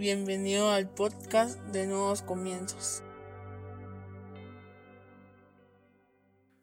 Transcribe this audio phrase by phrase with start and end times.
[0.00, 3.02] Bienvenido al podcast de Nuevos Comienzos.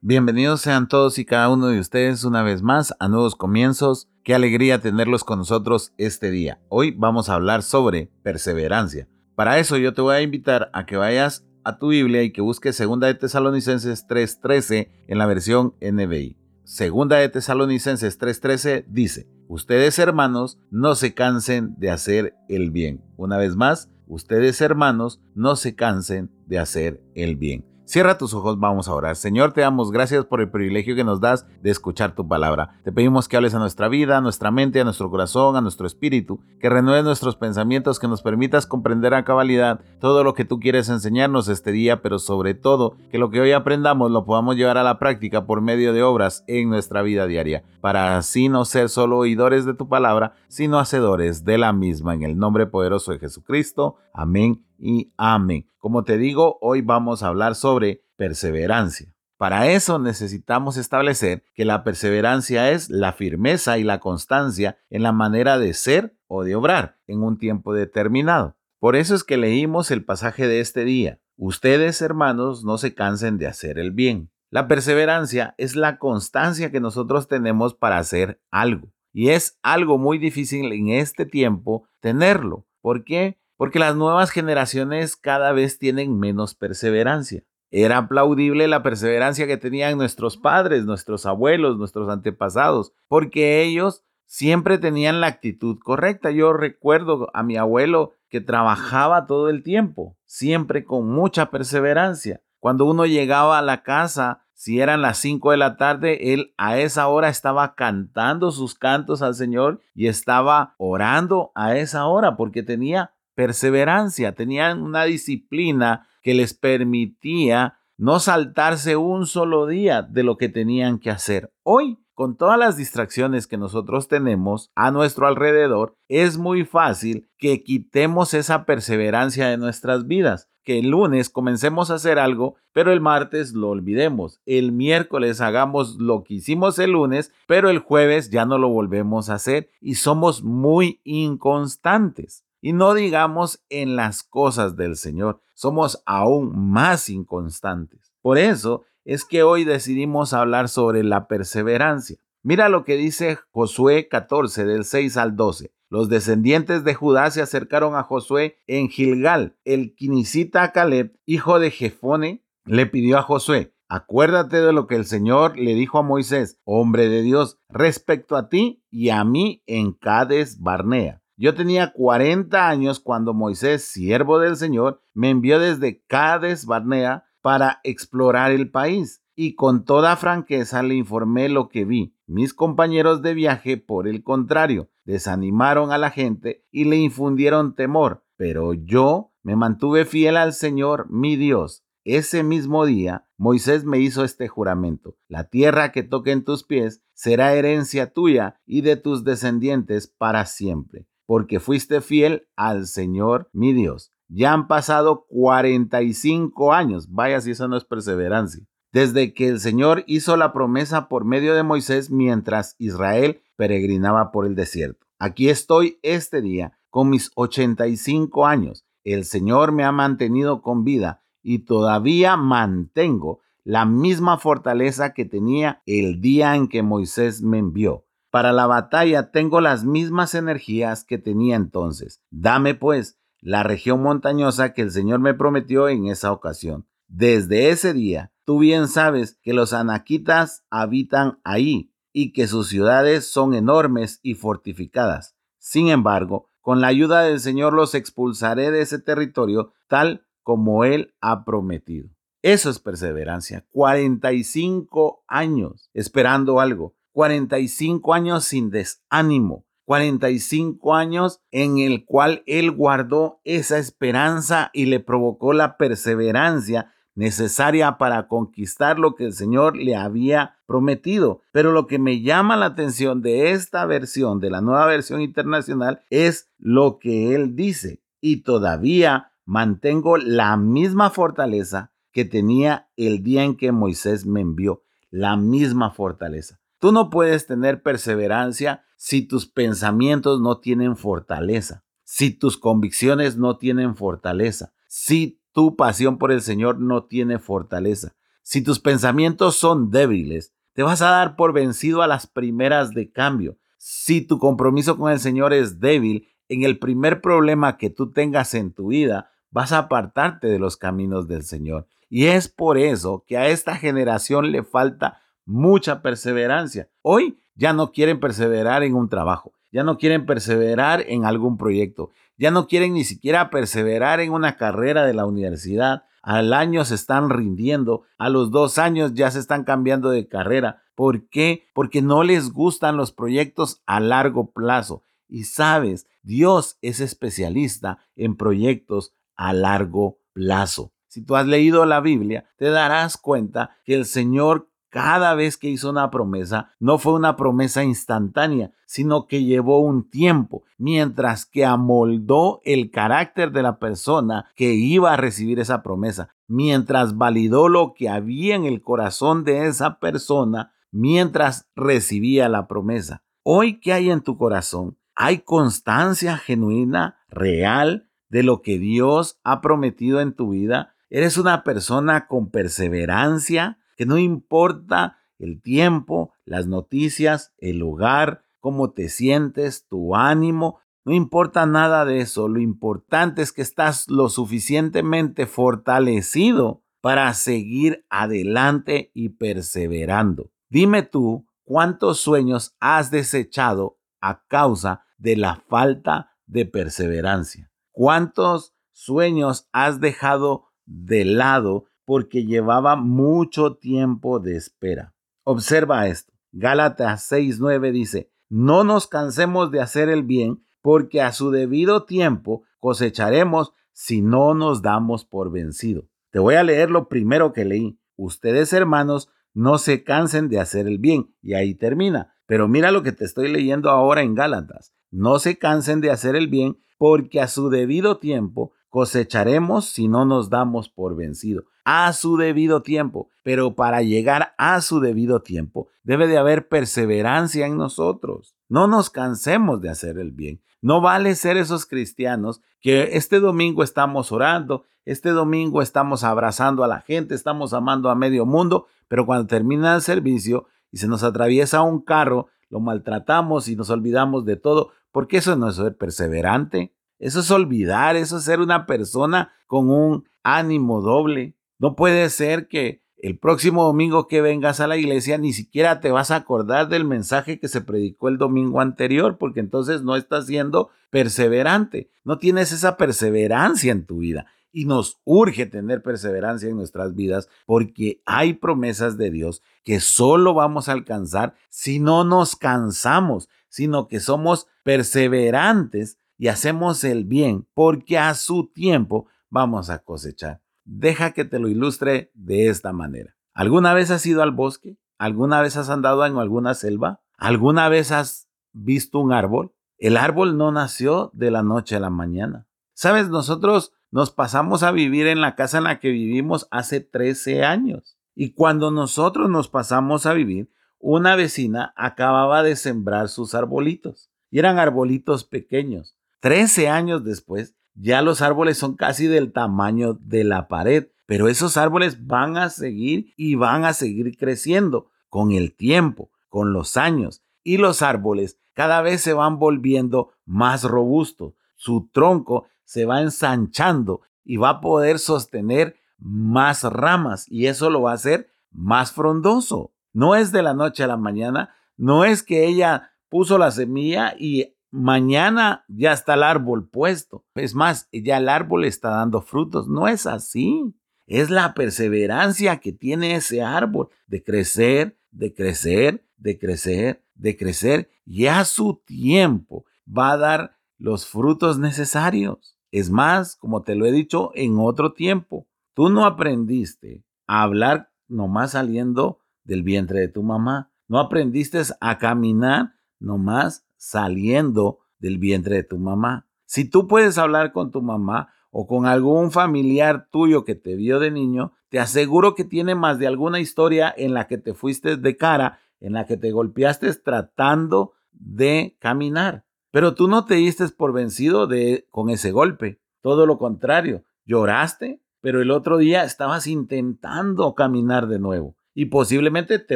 [0.01, 4.09] Bienvenidos sean todos y cada uno de ustedes una vez más a Nuevos Comienzos.
[4.23, 6.59] Qué alegría tenerlos con nosotros este día.
[6.69, 9.07] Hoy vamos a hablar sobre perseverancia.
[9.35, 12.41] Para eso yo te voy a invitar a que vayas a tu Biblia y que
[12.41, 16.37] busques Segunda de Tesalonicenses 3:13 en la versión NBI.
[16.63, 23.01] Segunda de Tesalonicenses 3:13 dice, Ustedes hermanos no se cansen de hacer el bien.
[23.15, 27.65] Una vez más, ustedes hermanos no se cansen de hacer el bien.
[27.87, 29.15] Cierra tus ojos, vamos a orar.
[29.15, 32.81] Señor, te damos gracias por el privilegio que nos das de escuchar tu palabra.
[32.83, 35.87] Te pedimos que hables a nuestra vida, a nuestra mente, a nuestro corazón, a nuestro
[35.87, 40.59] espíritu, que renueves nuestros pensamientos, que nos permitas comprender a cabalidad todo lo que tú
[40.59, 44.77] quieres enseñarnos este día, pero sobre todo que lo que hoy aprendamos lo podamos llevar
[44.77, 48.89] a la práctica por medio de obras en nuestra vida diaria, para así no ser
[48.89, 52.15] solo oidores de tu palabra, sino hacedores de la misma.
[52.15, 53.95] En el nombre poderoso de Jesucristo.
[54.17, 55.69] Amén y amén.
[55.77, 59.13] Como te digo, hoy vamos a hablar sobre perseverancia.
[59.37, 65.11] Para eso necesitamos establecer que la perseverancia es la firmeza y la constancia en la
[65.11, 68.57] manera de ser o de obrar en un tiempo determinado.
[68.79, 71.19] Por eso es que leímos el pasaje de este día.
[71.35, 74.31] Ustedes, hermanos, no se cansen de hacer el bien.
[74.49, 78.91] La perseverancia es la constancia que nosotros tenemos para hacer algo.
[79.13, 82.65] Y es algo muy difícil en este tiempo tenerlo.
[82.81, 83.37] ¿Por qué?
[83.57, 87.43] Porque las nuevas generaciones cada vez tienen menos perseverancia.
[87.69, 94.77] Era aplaudible la perseverancia que tenían nuestros padres, nuestros abuelos, nuestros antepasados, porque ellos siempre
[94.77, 96.31] tenían la actitud correcta.
[96.31, 102.41] Yo recuerdo a mi abuelo que trabajaba todo el tiempo, siempre con mucha perseverancia.
[102.59, 106.79] Cuando uno llegaba a la casa, si eran las 5 de la tarde, él a
[106.79, 112.63] esa hora estaba cantando sus cantos al Señor y estaba orando a esa hora porque
[112.63, 120.37] tenía perseverancia, tenían una disciplina que les permitía no saltarse un solo día de lo
[120.37, 121.53] que tenían que hacer.
[121.61, 127.61] Hoy, con todas las distracciones que nosotros tenemos a nuestro alrededor, es muy fácil que
[127.63, 132.99] quitemos esa perseverancia de nuestras vidas que el lunes comencemos a hacer algo, pero el
[132.99, 134.41] martes lo olvidemos.
[134.45, 139.29] El miércoles hagamos lo que hicimos el lunes, pero el jueves ya no lo volvemos
[139.29, 142.46] a hacer y somos muy inconstantes.
[142.67, 148.11] Y no digamos en las cosas del Señor, somos aún más inconstantes.
[148.21, 152.17] Por eso es que hoy decidimos hablar sobre la perseverancia.
[152.43, 155.71] Mira lo que dice Josué 14 del 6 al 12.
[155.89, 159.55] Los descendientes de Judá se acercaron a Josué en Gilgal.
[159.63, 165.05] El quinicita Caleb, hijo de Jefone, le pidió a Josué, acuérdate de lo que el
[165.05, 169.93] Señor le dijo a Moisés, hombre de Dios, respecto a ti y a mí en
[169.93, 171.21] Cades Barnea.
[171.39, 177.79] Yo tenía 40 años cuando Moisés, siervo del Señor, me envió desde Cades Barnea para
[177.83, 182.15] explorar el país y con toda franqueza le informé lo que vi.
[182.25, 188.25] Mis compañeros de viaje, por el contrario, desanimaron a la gente y le infundieron temor,
[188.35, 191.85] pero yo me mantuve fiel al Señor, mi Dios.
[192.03, 195.17] Ese mismo día, Moisés me hizo este juramento.
[195.27, 200.47] La tierra que toque en tus pies será herencia tuya y de tus descendientes para
[200.47, 204.11] siempre porque fuiste fiel al Señor mi Dios.
[204.29, 210.03] Ya han pasado 45 años, vaya si eso no es perseverancia, desde que el Señor
[210.07, 215.05] hizo la promesa por medio de Moisés mientras Israel peregrinaba por el desierto.
[215.19, 218.85] Aquí estoy este día con mis 85 años.
[219.03, 225.81] El Señor me ha mantenido con vida y todavía mantengo la misma fortaleza que tenía
[225.85, 228.06] el día en que Moisés me envió.
[228.37, 232.21] Para la batalla tengo las mismas energías que tenía entonces.
[232.29, 236.85] Dame pues la región montañosa que el Señor me prometió en esa ocasión.
[237.07, 243.25] Desde ese día, tú bien sabes que los anaquitas habitan ahí y que sus ciudades
[243.25, 245.35] son enormes y fortificadas.
[245.57, 251.15] Sin embargo, con la ayuda del Señor los expulsaré de ese territorio tal como Él
[251.21, 252.09] ha prometido.
[252.43, 253.65] Eso es perseverancia.
[253.71, 256.93] 45 años esperando algo.
[257.17, 264.99] 45 años sin desánimo, 45 años en el cual él guardó esa esperanza y le
[264.99, 271.41] provocó la perseverancia necesaria para conquistar lo que el Señor le había prometido.
[271.51, 276.03] Pero lo que me llama la atención de esta versión, de la nueva versión internacional,
[276.11, 278.03] es lo que él dice.
[278.21, 284.83] Y todavía mantengo la misma fortaleza que tenía el día en que Moisés me envió.
[285.09, 286.59] La misma fortaleza.
[286.79, 291.83] Tú no puedes tener perseverancia si tus pensamientos no tienen fortaleza.
[292.09, 298.15] si tus convicciones no tienen fortaleza, si tu pasión por el Señor no tiene fortaleza,
[298.43, 303.11] si tus pensamientos son débiles, te vas a dar por vencido a las primeras de
[303.11, 303.57] cambio.
[303.77, 308.53] Si tu compromiso con el Señor es débil, en el primer problema que tú tengas
[308.53, 311.87] en tu vida, vas a apartarte de los caminos del Señor.
[312.09, 316.89] Y es por eso que a esta generación le falta mucha perseverancia.
[317.01, 322.11] Hoy ya no quieren perseverar en un trabajo, ya no quieren perseverar en algún proyecto,
[322.37, 326.03] ya no quieren ni siquiera perseverar en una carrera de la universidad.
[326.21, 330.83] Al año se están rindiendo, a los dos años ya se están cambiando de carrera.
[330.93, 331.67] ¿Por qué?
[331.73, 335.03] Porque no les gustan los proyectos a largo plazo.
[335.29, 340.91] Y sabes, Dios es especialista en proyectos a largo plazo.
[341.07, 345.69] Si tú has leído la Biblia, te darás cuenta que el Señor cada vez que
[345.69, 351.65] hizo una promesa, no fue una promesa instantánea, sino que llevó un tiempo, mientras que
[351.65, 357.93] amoldó el carácter de la persona que iba a recibir esa promesa, mientras validó lo
[357.93, 363.23] que había en el corazón de esa persona, mientras recibía la promesa.
[363.43, 364.97] Hoy, ¿qué hay en tu corazón?
[365.15, 370.95] ¿Hay constancia genuina, real, de lo que Dios ha prometido en tu vida?
[371.09, 373.79] ¿Eres una persona con perseverancia?
[373.97, 381.13] Que no importa el tiempo, las noticias, el lugar, cómo te sientes, tu ánimo, no
[381.13, 389.11] importa nada de eso, lo importante es que estás lo suficientemente fortalecido para seguir adelante
[389.13, 390.51] y perseverando.
[390.69, 397.71] Dime tú cuántos sueños has desechado a causa de la falta de perseverancia.
[397.91, 405.13] ¿Cuántos sueños has dejado de lado porque llevaba mucho tiempo de espera.
[405.43, 406.31] Observa esto.
[406.53, 412.63] Gálatas 6:9 dice, no nos cansemos de hacer el bien, porque a su debido tiempo
[412.79, 416.07] cosecharemos si no nos damos por vencido.
[416.31, 417.99] Te voy a leer lo primero que leí.
[418.15, 421.35] Ustedes, hermanos, no se cansen de hacer el bien.
[421.41, 422.33] Y ahí termina.
[422.45, 424.93] Pero mira lo que te estoy leyendo ahora en Gálatas.
[425.11, 430.25] No se cansen de hacer el bien, porque a su debido tiempo cosecharemos si no
[430.25, 431.65] nos damos por vencido.
[431.85, 433.29] A su debido tiempo.
[433.43, 438.55] Pero para llegar a su debido tiempo, debe de haber perseverancia en nosotros.
[438.67, 440.63] No nos cansemos de hacer el bien.
[440.81, 446.87] No vale ser esos cristianos que este domingo estamos orando, este domingo estamos abrazando a
[446.87, 451.21] la gente, estamos amando a medio mundo, pero cuando termina el servicio y se nos
[451.21, 455.95] atraviesa un carro, lo maltratamos y nos olvidamos de todo, porque eso no es ser
[455.95, 456.96] perseverante.
[457.19, 461.55] Eso es olvidar, eso es ser una persona con un ánimo doble.
[461.79, 466.11] No puede ser que el próximo domingo que vengas a la iglesia ni siquiera te
[466.11, 470.45] vas a acordar del mensaje que se predicó el domingo anterior, porque entonces no estás
[470.45, 474.45] siendo perseverante, no tienes esa perseverancia en tu vida.
[474.71, 480.53] Y nos urge tener perseverancia en nuestras vidas porque hay promesas de Dios que solo
[480.53, 487.67] vamos a alcanzar si no nos cansamos, sino que somos perseverantes y hacemos el bien,
[487.73, 490.61] porque a su tiempo vamos a cosechar.
[490.83, 493.35] Deja que te lo ilustre de esta manera.
[493.53, 494.97] ¿Alguna vez has ido al bosque?
[495.17, 497.21] ¿Alguna vez has andado en alguna selva?
[497.37, 499.73] ¿Alguna vez has visto un árbol?
[499.97, 502.67] El árbol no nació de la noche a la mañana.
[502.93, 507.63] Sabes, nosotros nos pasamos a vivir en la casa en la que vivimos hace 13
[507.63, 508.17] años.
[508.35, 514.29] Y cuando nosotros nos pasamos a vivir, una vecina acababa de sembrar sus arbolitos.
[514.51, 516.16] Y eran arbolitos pequeños.
[516.39, 521.77] Trece años después, ya los árboles son casi del tamaño de la pared, pero esos
[521.77, 527.43] árboles van a seguir y van a seguir creciendo con el tiempo, con los años.
[527.63, 531.53] Y los árboles cada vez se van volviendo más robustos.
[531.75, 538.03] Su tronco se va ensanchando y va a poder sostener más ramas y eso lo
[538.03, 539.91] va a hacer más frondoso.
[540.13, 544.35] No es de la noche a la mañana, no es que ella puso la semilla
[544.37, 547.45] y mañana ya está el árbol puesto.
[547.55, 549.87] Es más, ya el árbol está dando frutos.
[549.87, 550.95] No es así.
[551.25, 558.09] Es la perseverancia que tiene ese árbol de crecer, de crecer, de crecer, de crecer.
[558.25, 562.77] Y a su tiempo va a dar los frutos necesarios.
[562.91, 568.11] Es más, como te lo he dicho en otro tiempo, tú no aprendiste a hablar
[568.27, 570.91] nomás saliendo del vientre de tu mamá.
[571.07, 576.47] No aprendiste a caminar nomás saliendo del vientre de tu mamá.
[576.65, 581.19] Si tú puedes hablar con tu mamá o con algún familiar tuyo que te vio
[581.19, 585.17] de niño, te aseguro que tiene más de alguna historia en la que te fuiste
[585.17, 589.65] de cara, en la que te golpeaste tratando de caminar.
[589.91, 592.99] Pero tú no te diste por vencido de, con ese golpe.
[593.21, 599.79] Todo lo contrario, lloraste, pero el otro día estabas intentando caminar de nuevo y posiblemente
[599.79, 599.95] te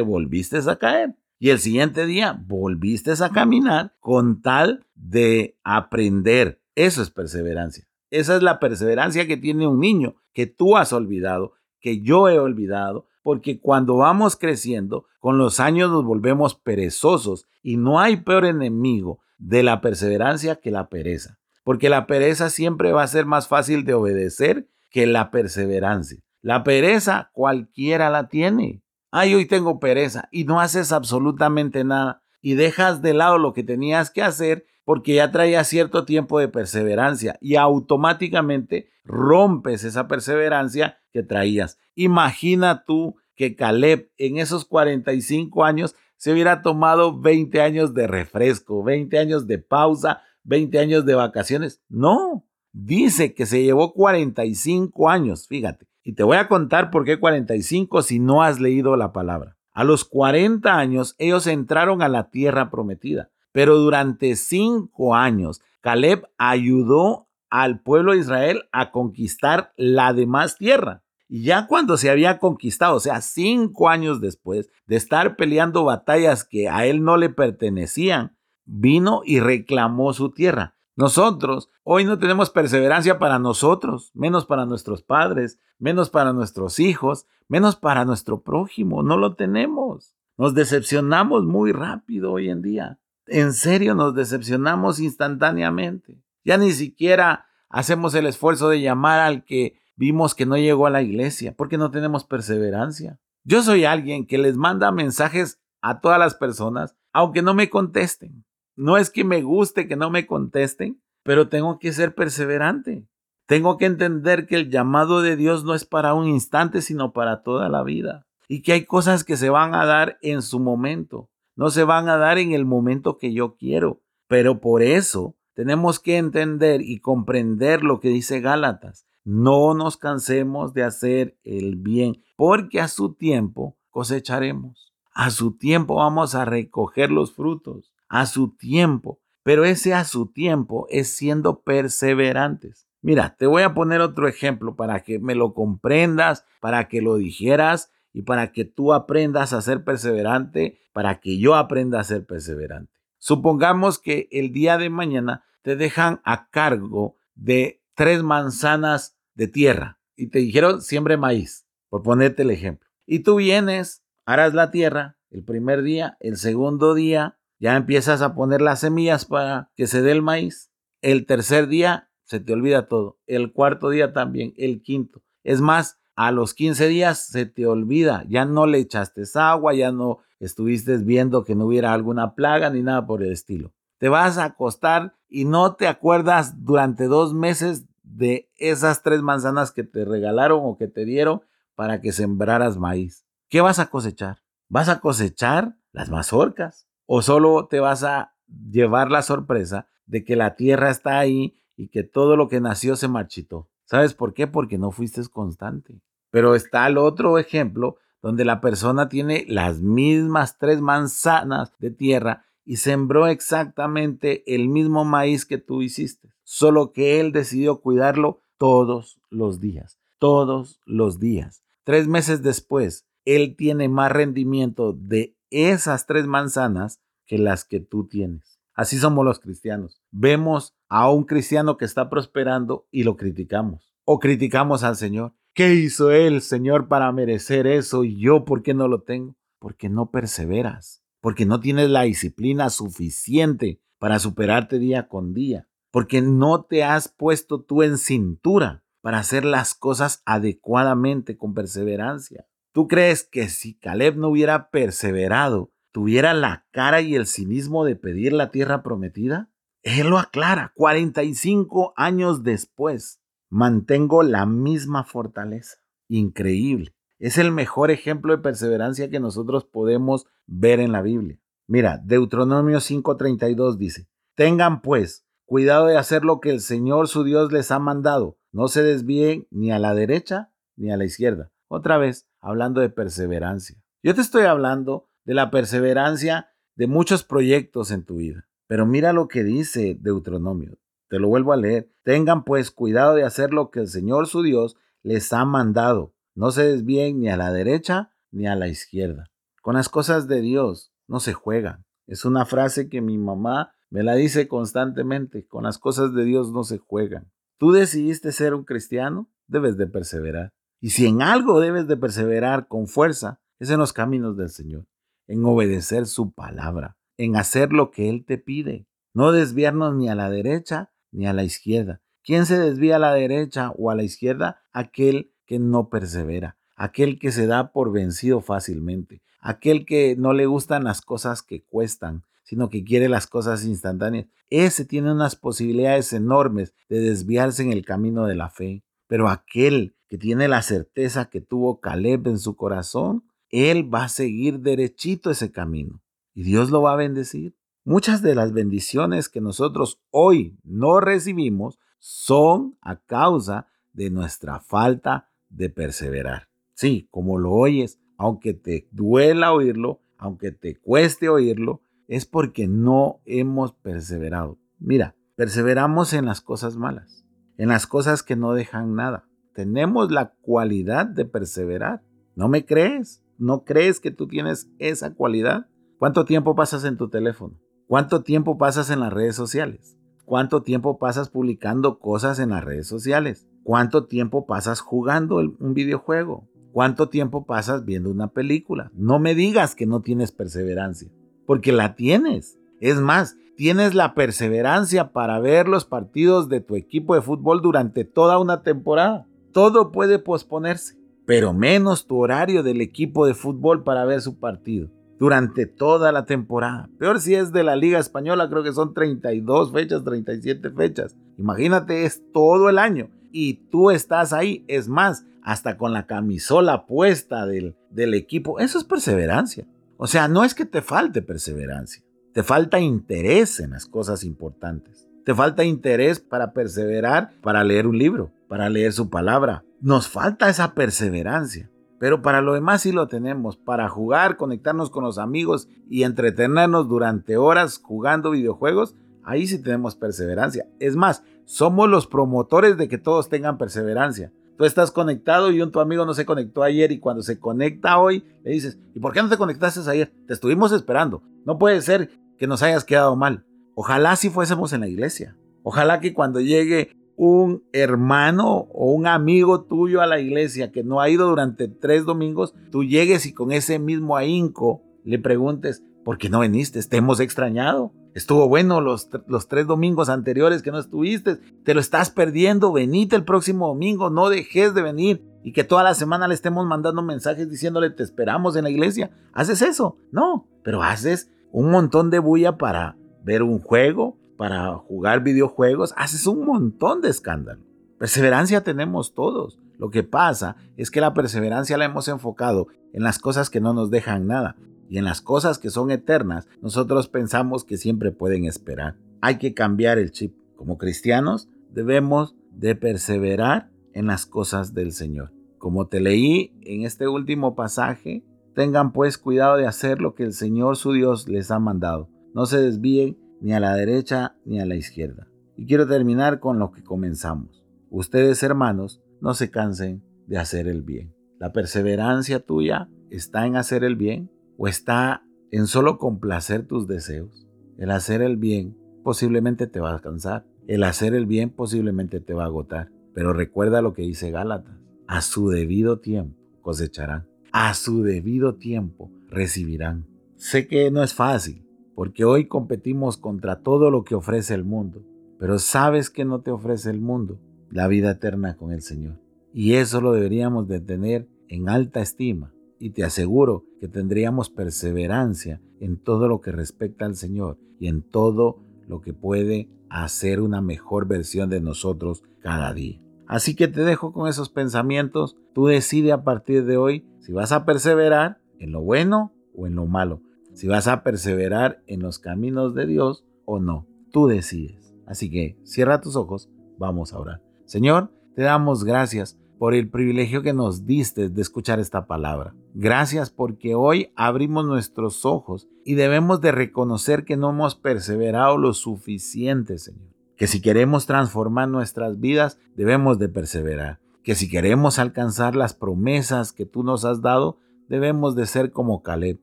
[0.00, 1.14] volviste a caer.
[1.42, 6.62] Y el siguiente día volviste a caminar con tal de aprender.
[6.76, 7.84] Eso es perseverancia.
[8.10, 12.38] Esa es la perseverancia que tiene un niño que tú has olvidado, que yo he
[12.38, 18.44] olvidado, porque cuando vamos creciendo, con los años nos volvemos perezosos y no hay peor
[18.44, 23.48] enemigo de la perseverancia que la pereza, porque la pereza siempre va a ser más
[23.48, 26.20] fácil de obedecer que la perseverancia.
[26.40, 28.84] La pereza cualquiera la tiene.
[29.14, 33.62] Ay, hoy tengo pereza y no haces absolutamente nada y dejas de lado lo que
[33.62, 40.98] tenías que hacer porque ya traía cierto tiempo de perseverancia y automáticamente rompes esa perseverancia
[41.12, 41.78] que traías.
[41.94, 48.82] Imagina tú que Caleb en esos 45 años se hubiera tomado 20 años de refresco,
[48.82, 51.82] 20 años de pausa, 20 años de vacaciones.
[51.90, 55.91] No, dice que se llevó 45 años, fíjate.
[56.02, 59.56] Y te voy a contar por qué 45 si no has leído la palabra.
[59.72, 66.28] A los 40 años ellos entraron a la tierra prometida, pero durante 5 años Caleb
[66.38, 71.02] ayudó al pueblo de Israel a conquistar la demás tierra.
[71.28, 76.44] Y ya cuando se había conquistado, o sea, cinco años después de estar peleando batallas
[76.44, 80.76] que a él no le pertenecían, vino y reclamó su tierra.
[80.94, 87.26] Nosotros hoy no tenemos perseverancia para nosotros, menos para nuestros padres, menos para nuestros hijos,
[87.48, 89.02] menos para nuestro prójimo.
[89.02, 90.14] No lo tenemos.
[90.36, 92.98] Nos decepcionamos muy rápido hoy en día.
[93.26, 96.22] En serio, nos decepcionamos instantáneamente.
[96.44, 100.90] Ya ni siquiera hacemos el esfuerzo de llamar al que vimos que no llegó a
[100.90, 103.18] la iglesia, porque no tenemos perseverancia.
[103.44, 108.44] Yo soy alguien que les manda mensajes a todas las personas, aunque no me contesten.
[108.76, 113.06] No es que me guste que no me contesten, pero tengo que ser perseverante.
[113.46, 117.42] Tengo que entender que el llamado de Dios no es para un instante, sino para
[117.42, 118.26] toda la vida.
[118.48, 121.28] Y que hay cosas que se van a dar en su momento.
[121.54, 124.00] No se van a dar en el momento que yo quiero.
[124.26, 129.06] Pero por eso tenemos que entender y comprender lo que dice Gálatas.
[129.24, 134.92] No nos cansemos de hacer el bien, porque a su tiempo cosecharemos.
[135.12, 137.91] A su tiempo vamos a recoger los frutos.
[138.12, 139.20] A su tiempo.
[139.42, 142.86] Pero ese a su tiempo es siendo perseverantes.
[143.00, 147.16] Mira, te voy a poner otro ejemplo para que me lo comprendas, para que lo
[147.16, 152.26] dijeras y para que tú aprendas a ser perseverante, para que yo aprenda a ser
[152.26, 152.92] perseverante.
[153.18, 159.98] Supongamos que el día de mañana te dejan a cargo de tres manzanas de tierra
[160.14, 162.88] y te dijeron siembre maíz, por ponerte el ejemplo.
[163.06, 168.34] Y tú vienes, harás la tierra el primer día, el segundo día ya empiezas a
[168.34, 170.72] poner las semillas para que se dé el maíz.
[171.00, 173.20] El tercer día se te olvida todo.
[173.28, 175.22] El cuarto día también, el quinto.
[175.44, 179.92] Es más, a los 15 días se te olvida, ya no le echaste agua, ya
[179.92, 183.72] no estuviste viendo que no hubiera alguna plaga ni nada por el estilo.
[183.98, 189.70] Te vas a acostar y no te acuerdas durante dos meses de esas tres manzanas
[189.70, 191.42] que te regalaron o que te dieron
[191.76, 193.24] para que sembraras maíz.
[193.48, 194.38] ¿Qué vas a cosechar?
[194.68, 196.88] ¿Vas a cosechar las mazorcas?
[197.14, 198.32] ¿O solo te vas a
[198.70, 202.96] llevar la sorpresa de que la tierra está ahí y que todo lo que nació
[202.96, 203.68] se marchitó?
[203.84, 204.46] ¿Sabes por qué?
[204.46, 206.00] Porque no fuiste constante.
[206.30, 212.46] Pero está el otro ejemplo donde la persona tiene las mismas tres manzanas de tierra
[212.64, 219.20] y sembró exactamente el mismo maíz que tú hiciste, solo que él decidió cuidarlo todos
[219.28, 221.62] los días, todos los días.
[221.84, 228.08] Tres meses después, él tiene más rendimiento de esas tres manzanas que las que tú
[228.08, 228.58] tienes.
[228.74, 230.02] Así somos los cristianos.
[230.10, 233.94] Vemos a un cristiano que está prosperando y lo criticamos.
[234.04, 235.34] O criticamos al Señor.
[235.54, 239.36] ¿Qué hizo él, Señor, para merecer eso y yo por qué no lo tengo?
[239.58, 246.22] Porque no perseveras, porque no tienes la disciplina suficiente para superarte día con día, porque
[246.22, 252.46] no te has puesto tú en cintura para hacer las cosas adecuadamente con perseverancia.
[252.72, 257.96] ¿Tú crees que si Caleb no hubiera perseverado, tuviera la cara y el cinismo de
[257.96, 259.50] pedir la tierra prometida?
[259.82, 265.76] Él lo aclara 45 años después mantengo la misma fortaleza.
[266.08, 266.94] Increíble.
[267.18, 271.38] Es el mejor ejemplo de perseverancia que nosotros podemos ver en la Biblia.
[271.68, 277.52] Mira, Deuteronomio 5:32 dice, tengan pues cuidado de hacer lo que el Señor su Dios
[277.52, 278.38] les ha mandado.
[278.52, 281.52] No se desvíen ni a la derecha ni a la izquierda.
[281.68, 283.82] Otra vez, hablando de perseverancia.
[284.02, 289.12] Yo te estoy hablando de la perseverancia de muchos proyectos en tu vida Pero mira
[289.12, 290.78] lo que dice Deuteronomio.
[291.08, 291.92] Te lo vuelvo a leer.
[292.02, 296.14] Tengan pues cuidado de hacer lo que el Señor su Dios les ha mandado.
[296.34, 299.30] No se desvíen ni a la derecha ni a la izquierda.
[299.60, 301.84] Con las cosas de Dios no se juegan.
[302.06, 305.46] Es una frase que mi mamá me la dice constantemente.
[305.46, 307.30] Con las cosas de Dios no se juegan.
[307.58, 310.52] Tú decidiste ser un cristiano, debes de perseverar.
[310.82, 314.88] Y si en algo debes de perseverar con fuerza, es en los caminos del Señor,
[315.28, 318.88] en obedecer su palabra, en hacer lo que Él te pide.
[319.14, 322.02] No desviarnos ni a la derecha ni a la izquierda.
[322.24, 324.62] ¿Quién se desvía a la derecha o a la izquierda?
[324.72, 330.46] Aquel que no persevera, aquel que se da por vencido fácilmente, aquel que no le
[330.46, 334.26] gustan las cosas que cuestan, sino que quiere las cosas instantáneas.
[334.50, 338.82] Ese tiene unas posibilidades enormes de desviarse en el camino de la fe.
[339.06, 344.08] Pero aquel que tiene la certeza que tuvo Caleb en su corazón, él va a
[344.10, 346.02] seguir derechito ese camino
[346.34, 347.56] y Dios lo va a bendecir.
[347.82, 355.30] Muchas de las bendiciones que nosotros hoy no recibimos son a causa de nuestra falta
[355.48, 356.50] de perseverar.
[356.74, 363.22] Sí, como lo oyes, aunque te duela oírlo, aunque te cueste oírlo, es porque no
[363.24, 364.58] hemos perseverado.
[364.78, 367.24] Mira, perseveramos en las cosas malas,
[367.56, 369.26] en las cosas que no dejan nada.
[369.54, 372.02] Tenemos la cualidad de perseverar.
[372.34, 373.22] ¿No me crees?
[373.38, 375.66] ¿No crees que tú tienes esa cualidad?
[375.98, 377.54] ¿Cuánto tiempo pasas en tu teléfono?
[377.86, 379.96] ¿Cuánto tiempo pasas en las redes sociales?
[380.24, 383.46] ¿Cuánto tiempo pasas publicando cosas en las redes sociales?
[383.62, 386.48] ¿Cuánto tiempo pasas jugando un videojuego?
[386.72, 388.90] ¿Cuánto tiempo pasas viendo una película?
[388.94, 391.10] No me digas que no tienes perseverancia,
[391.46, 392.58] porque la tienes.
[392.80, 398.04] Es más, tienes la perseverancia para ver los partidos de tu equipo de fútbol durante
[398.04, 399.26] toda una temporada.
[399.52, 404.88] Todo puede posponerse, pero menos tu horario del equipo de fútbol para ver su partido
[405.18, 406.88] durante toda la temporada.
[406.98, 411.14] Peor si es de la Liga Española, creo que son 32 fechas, 37 fechas.
[411.38, 414.64] Imagínate, es todo el año y tú estás ahí.
[414.66, 418.58] Es más, hasta con la camisola puesta del, del equipo.
[418.58, 419.64] Eso es perseverancia.
[419.96, 425.08] O sea, no es que te falte perseverancia, te falta interés en las cosas importantes.
[425.24, 429.64] Te falta interés para perseverar, para leer un libro, para leer su palabra.
[429.80, 431.70] Nos falta esa perseverancia.
[431.98, 436.86] Pero para lo demás sí lo tenemos, para jugar, conectarnos con los amigos y entretenernos
[436.86, 440.66] durante horas jugando videojuegos, ahí sí tenemos perseverancia.
[440.80, 444.34] Es más, somos los promotores de que todos tengan perseverancia.
[444.58, 447.98] Tú estás conectado y un tu amigo no se conectó ayer y cuando se conecta
[447.98, 450.12] hoy le dices, ¿y por qué no te conectaste ayer?
[450.26, 451.22] Te estuvimos esperando.
[451.46, 453.46] No puede ser que nos hayas quedado mal.
[453.74, 455.38] Ojalá si fuésemos en la iglesia.
[455.62, 461.00] Ojalá que cuando llegue un hermano o un amigo tuyo a la iglesia que no
[461.00, 466.18] ha ido durante tres domingos, tú llegues y con ese mismo ahínco le preguntes, ¿por
[466.18, 466.82] qué no viniste?
[466.82, 467.92] Te hemos extrañado.
[468.14, 471.36] Estuvo bueno los, los tres domingos anteriores que no estuviste.
[471.62, 472.72] Te lo estás perdiendo.
[472.72, 474.10] Venite el próximo domingo.
[474.10, 475.24] No dejes de venir.
[475.44, 479.12] Y que toda la semana le estemos mandando mensajes diciéndole te esperamos en la iglesia.
[479.32, 479.96] ¿Haces eso?
[480.10, 480.48] No.
[480.64, 486.44] Pero haces un montón de bulla para ver un juego, para jugar videojuegos, haces un
[486.44, 487.62] montón de escándalo.
[487.96, 489.60] Perseverancia tenemos todos.
[489.78, 493.72] Lo que pasa es que la perseverancia la hemos enfocado en las cosas que no
[493.72, 494.56] nos dejan nada
[494.88, 498.96] y en las cosas que son eternas, nosotros pensamos que siempre pueden esperar.
[499.20, 500.34] Hay que cambiar el chip.
[500.56, 505.30] Como cristianos debemos de perseverar en las cosas del Señor.
[505.58, 508.24] Como te leí en este último pasaje,
[508.56, 512.08] tengan pues cuidado de hacer lo que el Señor su Dios les ha mandado.
[512.34, 515.26] No se desvíen ni a la derecha ni a la izquierda.
[515.56, 517.64] Y quiero terminar con lo que comenzamos.
[517.90, 521.14] Ustedes, hermanos, no se cansen de hacer el bien.
[521.38, 527.46] La perseverancia tuya está en hacer el bien o está en solo complacer tus deseos.
[527.76, 530.46] El hacer el bien posiblemente te va a cansar.
[530.68, 532.90] El hacer el bien posiblemente te va a agotar.
[533.12, 534.78] Pero recuerda lo que dice Gálatas.
[535.06, 537.26] A su debido tiempo cosecharán.
[537.50, 540.06] A su debido tiempo recibirán.
[540.36, 545.02] Sé que no es fácil, porque hoy competimos contra todo lo que ofrece el mundo.
[545.38, 547.38] Pero ¿sabes que no te ofrece el mundo?
[547.70, 549.18] La vida eterna con el Señor.
[549.52, 552.52] Y eso lo deberíamos de tener en alta estima.
[552.78, 558.02] Y te aseguro que tendríamos perseverancia en todo lo que respecta al Señor y en
[558.02, 563.00] todo lo que puede hacer una mejor versión de nosotros cada día.
[563.26, 565.36] Así que te dejo con esos pensamientos.
[565.54, 569.74] Tú decide a partir de hoy si vas a perseverar en lo bueno o en
[569.74, 570.22] lo malo
[570.54, 573.86] si vas a perseverar en los caminos de Dios o no.
[574.10, 574.94] Tú decides.
[575.06, 577.42] Así que cierra tus ojos, vamos a orar.
[577.64, 582.54] Señor, te damos gracias por el privilegio que nos diste de escuchar esta palabra.
[582.74, 588.74] Gracias porque hoy abrimos nuestros ojos y debemos de reconocer que no hemos perseverado lo
[588.74, 590.10] suficiente, Señor.
[590.36, 594.00] Que si queremos transformar nuestras vidas, debemos de perseverar.
[594.24, 599.02] Que si queremos alcanzar las promesas que tú nos has dado, debemos de ser como
[599.02, 599.38] Caleb,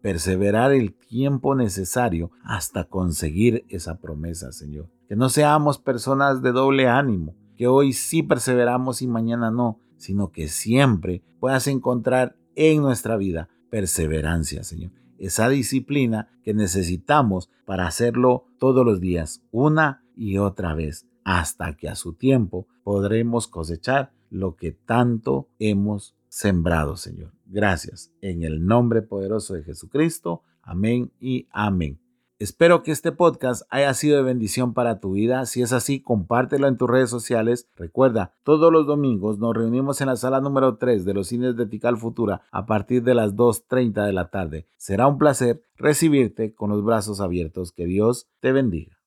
[0.00, 4.88] perseverar el tiempo necesario hasta conseguir esa promesa, Señor.
[5.08, 10.30] Que no seamos personas de doble ánimo, que hoy sí perseveramos y mañana no, sino
[10.30, 14.92] que siempre puedas encontrar en nuestra vida perseverancia, Señor.
[15.18, 21.88] Esa disciplina que necesitamos para hacerlo todos los días, una y otra vez, hasta que
[21.88, 27.32] a su tiempo podremos cosechar lo que tanto hemos sembrado, Señor.
[27.48, 28.12] Gracias.
[28.20, 30.42] En el nombre poderoso de Jesucristo.
[30.62, 31.98] Amén y amén.
[32.38, 35.44] Espero que este podcast haya sido de bendición para tu vida.
[35.46, 37.68] Si es así, compártelo en tus redes sociales.
[37.74, 41.66] Recuerda, todos los domingos nos reunimos en la sala número 3 de los cines de
[41.66, 44.68] Tical Futura a partir de las 2.30 de la tarde.
[44.76, 47.72] Será un placer recibirte con los brazos abiertos.
[47.72, 48.97] Que Dios te bendiga.